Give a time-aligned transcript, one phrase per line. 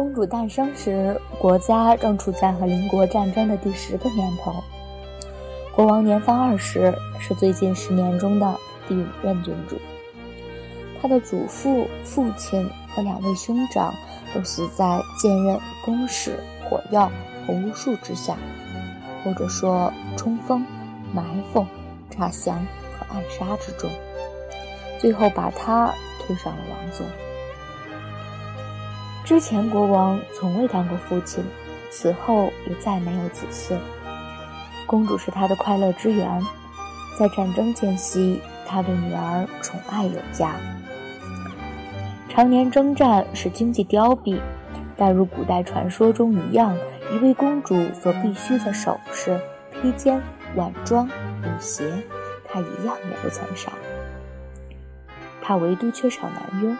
[0.00, 4.50] 公主诞生时，国家正处在和邻国战争的第十个年头。
[5.76, 8.56] 国王年方二十，是最近十年中的
[8.88, 9.76] 第五任君主。
[11.02, 13.92] 他的祖父、父亲和两位兄长
[14.34, 17.12] 都死在剑刃、弓矢、火药
[17.46, 18.38] 和巫术之下，
[19.22, 20.64] 或者说冲锋、
[21.12, 21.22] 埋
[21.52, 21.66] 伏、
[22.08, 22.56] 诈降
[22.98, 23.90] 和暗杀之中，
[24.98, 27.04] 最后把他推上了王座。
[29.30, 31.44] 之前国王从未当过父亲，
[31.88, 33.78] 此后也再没有子嗣。
[34.88, 36.44] 公主是他的快乐之源，
[37.16, 40.56] 在战争间隙，他对女儿宠爱有加。
[42.28, 44.40] 常年征战使经济凋敝，
[44.96, 46.76] 但如古代传说中一样，
[47.14, 50.20] 一位公主所必须的首饰、披肩、
[50.56, 51.84] 晚装、舞鞋，
[52.48, 53.70] 她一样也不曾少。
[55.40, 56.76] 她唯独缺少男佣，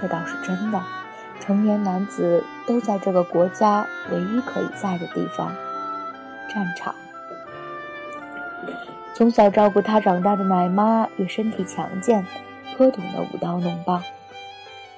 [0.00, 0.82] 这倒是真的。
[1.48, 5.50] 成年男子都在这个国家唯一可以在的地方。
[6.46, 6.94] 战场。
[9.14, 12.22] 从小照顾他长大的奶妈也身体强健，
[12.76, 14.02] 颇懂得舞刀弄棒。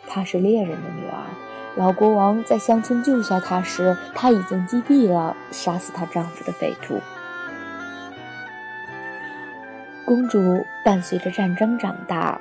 [0.09, 1.23] 她是猎人的女儿，
[1.77, 6.98] 老国王在乡村救下她时，她已经击毙了杀死她丈夫的匪徒。
[10.05, 12.41] 公主伴随着战争长大，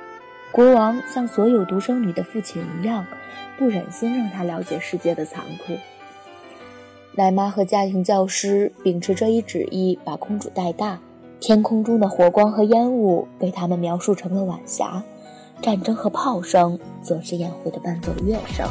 [0.52, 3.06] 国王像所有独生女的父亲一样，
[3.58, 5.74] 不忍心让她了解世界的残酷。
[7.14, 10.98] 奶妈和家庭教师秉持这一旨意，把公主带大。
[11.38, 15.02] 天空中的火光和烟雾被他们描述成了晚霞，
[15.62, 18.68] 战争和炮声则是宴会的伴奏乐声。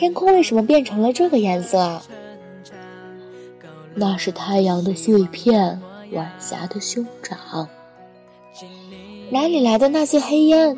[0.00, 2.00] 天空为什么变成了这个颜色？
[3.94, 5.78] 那是太阳的碎片，
[6.12, 7.68] 晚霞的兄长。
[9.28, 10.74] 哪里来的那些黑烟？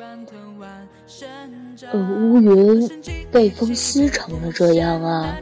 [1.93, 2.91] 呃，乌云
[3.31, 5.37] 被风撕成了这样啊。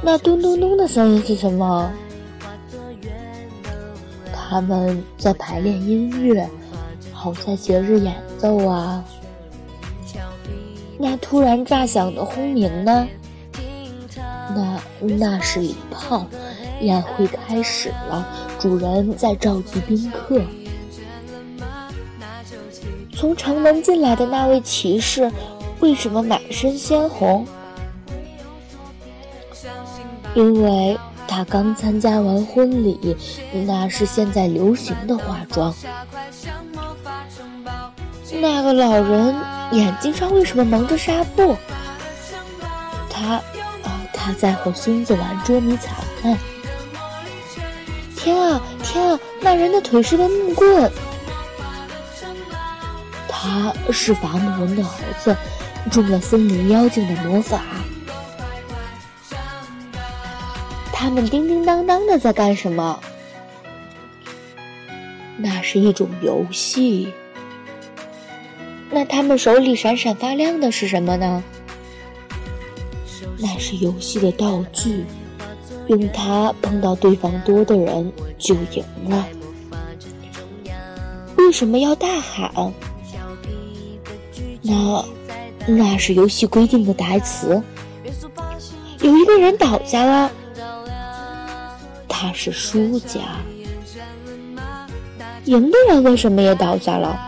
[0.00, 1.92] 那咚咚咚的声音是什么？
[4.32, 6.48] 他们在排练音乐，
[7.12, 9.04] 好在节日演奏啊。
[10.98, 13.06] 那突然炸响的轰鸣呢？
[14.54, 16.26] 那那是礼炮，
[16.80, 18.26] 宴会开始了，
[18.58, 20.40] 主人在召集宾客。
[23.12, 25.30] 从城门进来的那位骑士，
[25.80, 27.46] 为什么满身鲜红？
[30.34, 33.16] 因为他刚参加完婚礼，
[33.66, 35.74] 那是现在流行的化妆。
[38.40, 39.55] 那个老人。
[39.72, 41.56] 眼睛上为什么蒙着纱布？
[43.10, 43.34] 他，
[43.82, 46.38] 啊，他在和孙子玩捉迷藏呢。
[48.16, 49.18] 天啊，天啊！
[49.40, 50.90] 那人的腿是根木棍。
[53.28, 55.36] 他是伐木人的儿子，
[55.90, 57.62] 中了森林妖精的魔法。
[60.92, 62.98] 他们叮叮当当的在干什么？
[65.36, 67.12] 那是一种游戏。
[68.96, 71.44] 那他们手里闪闪发亮的是什么呢？
[73.38, 75.04] 那是游戏的道具，
[75.88, 79.28] 用它碰到对方多的人就赢了。
[81.36, 82.50] 为什么要大喊？
[84.62, 85.04] 那
[85.66, 87.62] 那是游戏规定的台词。
[89.00, 90.32] 有一个人倒下了，
[92.08, 93.20] 他是输家。
[95.44, 97.25] 赢的人为什么也倒下了？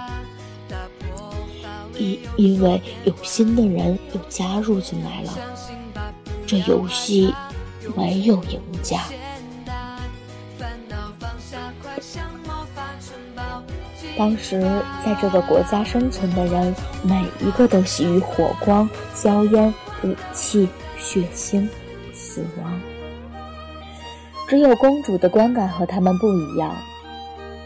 [2.39, 5.33] 因为有新的人又加入进来了，
[6.47, 7.35] 这游戏
[7.97, 9.01] 没有赢家。
[14.17, 14.61] 当时
[15.05, 19.75] 在这个国家生存的人，每一个都喜于火光、硝烟、
[20.05, 21.69] 武器、血腥、
[22.15, 22.81] 死亡。
[24.49, 26.73] 只有公主的观感和他们不一样。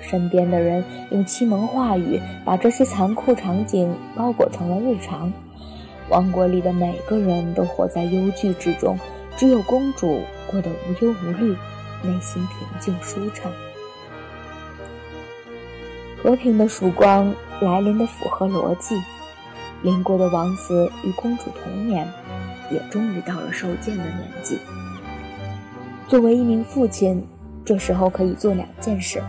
[0.02, 5.32] 身边的人用欺蒙话语把这些残酷场景包裹成了日常。
[6.10, 8.98] 王国里的每个人都活在忧惧之中，
[9.36, 10.20] 只有公主
[10.50, 11.56] 过得无忧无虑，
[12.02, 13.50] 内心平静舒畅。
[16.22, 19.00] 和平的曙光来临的符合逻辑，
[19.82, 22.06] 邻国的王子与公主同年，
[22.70, 24.58] 也终于到了受剑的年纪。
[26.08, 27.26] 作为一名父亲，
[27.64, 29.22] 这时候可以做两件事。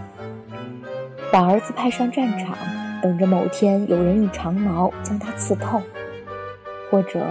[1.33, 2.55] 把儿子派上战场，
[3.01, 5.81] 等着某天有人用长矛将他刺透，
[6.91, 7.25] 或者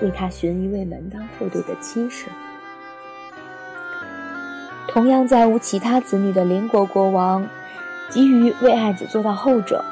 [0.00, 2.24] 为他寻一位门当户对的妻室。
[4.88, 7.46] 同样再无其他子女的邻国国王，
[8.08, 9.84] 急于为爱子做到后者，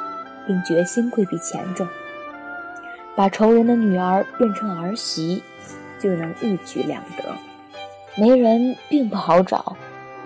[0.47, 1.87] 并决心规避前者，
[3.15, 5.43] 把仇人的女儿变成儿媳，
[5.99, 7.37] 就能一举两得。
[8.17, 9.77] 媒人并不好找，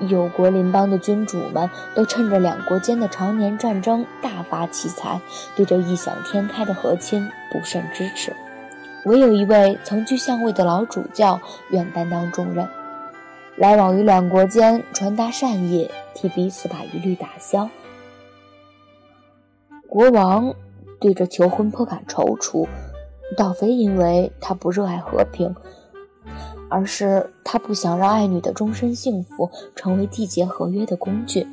[0.08, 5.20] 有国邻邦的君主们都趁着两国间的常年战争大发奇财，
[5.56, 8.35] 对这异想天开的和亲不甚支持。
[9.05, 12.69] 唯有一位曾居相位的老主教愿担当重任，
[13.56, 17.69] 来往于两国间传达善意，替彼此把疑虑打消。
[19.87, 20.55] 国王
[21.00, 22.69] 对这求婚颇感踌躇，
[23.37, 25.55] 倒非因为他不热爱和平。
[26.70, 31.46] 而是他不想让爱女的终身幸福成为缔结合约的工具。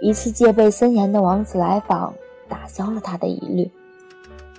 [0.00, 2.14] 一次戒备森严的王子来访，
[2.48, 3.70] 打消了他的疑虑。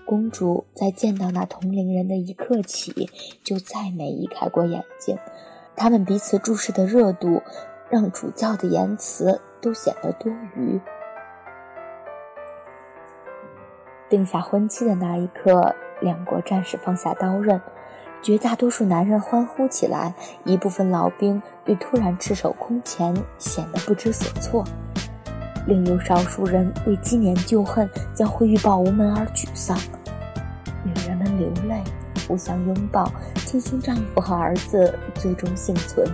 [0.06, 3.10] 公主在见到那同龄人的一刻起，
[3.44, 5.18] 就再没移开过眼睛。
[5.76, 7.42] 他们彼此注视的热度，
[7.90, 10.80] 让主教的言辞都显得多余。
[14.10, 17.60] 定下婚期的那一刻，两国战士放下刀刃。
[18.24, 20.14] 绝大多数男人欢呼起来，
[20.46, 24.64] 一部分老兵对突然赤手空拳显得不知所措，
[25.68, 29.78] 另有少数人为积年旧恨将会遇报无门而沮丧。
[30.86, 31.84] 女人们流泪，
[32.26, 33.12] 互相拥抱，
[33.46, 36.10] 庆幸丈夫和儿子最终幸存。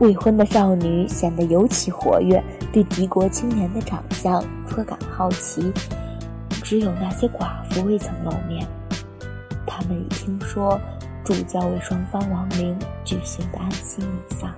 [0.00, 5.72] 未婚的少女显得尤其活跃，对敌国青年的长相颇感好奇。
[6.64, 8.66] 只有那些寡妇未曾露面。
[9.78, 10.80] 他们已听说
[11.24, 14.52] 主教为双方亡灵举行的安息弥撒。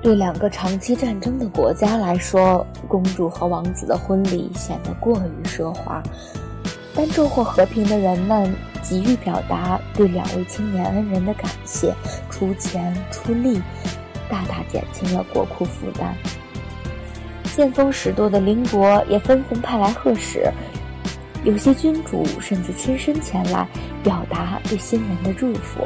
[0.00, 6.02] 对两个长期战争的国家来说，公主和王子的婚礼显得过于奢华。
[6.94, 11.94] 但收获和平的人们急于表达对两位青年恩人的感谢，
[12.30, 13.60] 出钱出力，
[14.30, 16.16] 大大减轻了国库负担。
[17.54, 20.50] 见风使舵的邻国也纷纷派来贺使。
[21.44, 23.66] 有些君主甚至亲身前来
[24.02, 25.82] 表达对新人的祝福，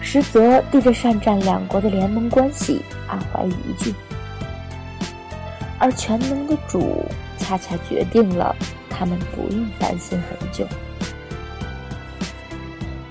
[0.00, 3.94] 实则对这善战两国的联盟关系暗怀疑惧。
[5.78, 7.06] 而全能的主
[7.36, 8.54] 恰恰决定了
[8.90, 10.66] 他们不用担心很久。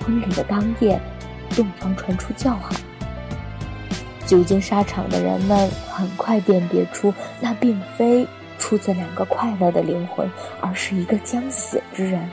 [0.04, 1.00] 婚礼的当夜，
[1.50, 2.78] 洞房传出叫喊，
[4.26, 8.28] 久经沙场的人们很快辨别出那并非。
[8.68, 10.30] 出自两个快乐的灵魂，
[10.60, 12.28] 而是一个将死之人。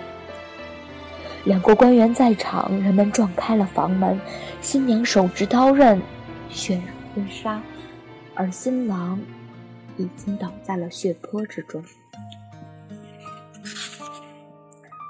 [1.46, 4.20] 两国官员在场，人们撞开了房门，
[4.60, 6.02] 新娘手执刀刃，
[6.50, 6.84] 血染
[7.14, 7.62] 婚纱，
[8.34, 9.18] 而新郎
[9.96, 11.82] 已经倒在了血泊之中。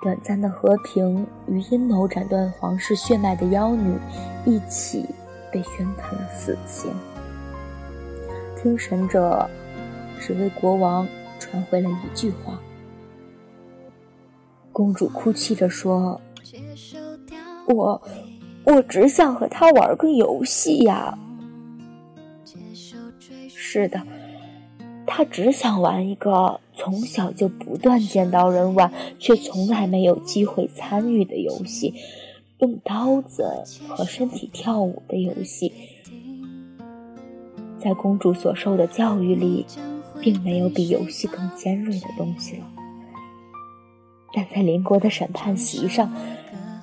[0.03, 3.97] 短暂的和平与阴谋斩断皇室血脉的妖女
[4.45, 5.03] 一起
[5.51, 6.93] 被宣判了死刑。
[8.61, 9.49] 听审者。
[10.19, 11.07] 只为国王
[11.39, 12.59] 传回了一句话。
[14.71, 16.19] 公主哭泣着说
[17.67, 18.01] ：“我，
[18.65, 21.17] 我只想和他玩个游戏呀。”
[23.47, 24.01] 是的，
[25.07, 31.93] 他只想玩一个从小就不断见到人玩，却从来没有机会参与的游戏——
[32.59, 35.71] 用刀子和身体跳舞的游戏。
[37.79, 39.65] 在公主所受的教育里。
[40.25, 42.65] 并没有比游戏更尖锐的东西了，
[44.33, 46.11] 但在邻国的审判席上，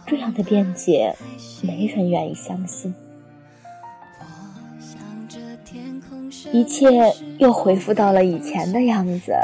[0.06, 1.12] 这样的辩解
[1.60, 2.94] 没人愿意相信。
[6.52, 6.86] 一切
[7.38, 9.34] 又恢复到了以前的样子，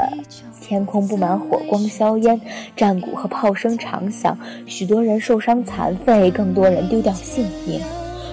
[0.61, 2.39] 天空布满火光硝烟，
[2.77, 7.81] 战鼓和炮声长响，许多人受伤残废，更多人丢掉性命，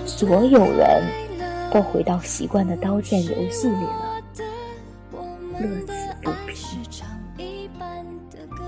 [0.07, 1.03] 所有人
[1.73, 4.16] 都回到习惯的刀剑游戏里了。
[5.59, 5.95] 我们的
[6.25, 7.09] 爱是唱
[7.39, 8.63] 一半的歌。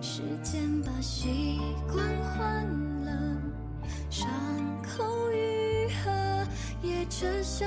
[0.00, 1.58] 时间把习
[1.92, 2.64] 惯换
[3.04, 3.36] 了，
[4.08, 4.28] 伤
[4.84, 6.46] 口愈合
[6.80, 7.66] 也撤销。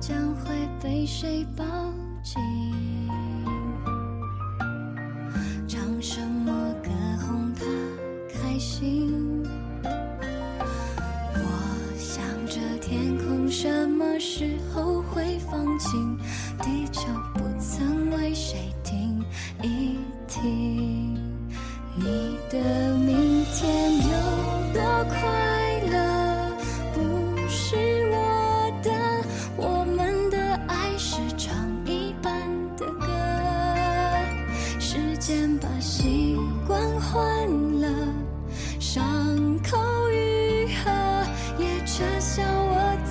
[0.00, 1.64] 将会被谁抱
[2.22, 3.09] 紧？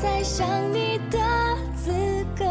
[0.02, 1.18] 在想你的
[1.76, 1.92] 资
[2.38, 2.46] 格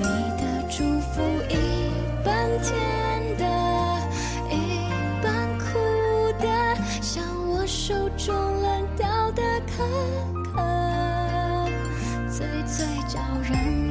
[0.00, 0.08] 你
[0.40, 1.90] 的祝福一
[2.24, 3.44] 半甜的
[4.50, 4.88] 一
[5.22, 9.42] 半苦的像我手中冷掉的
[9.76, 9.84] 可
[10.42, 11.68] 可
[12.30, 13.83] 最最叫人